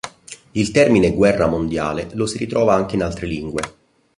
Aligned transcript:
Il 0.53 0.71
termine 0.71 1.13
"guerra 1.15 1.45
mondiale" 1.45 2.09
lo 2.13 2.25
si 2.25 2.39
ritrova 2.39 2.73
anche 2.73 2.95
in 2.95 3.03
altre 3.03 3.27
lingue. 3.27 3.61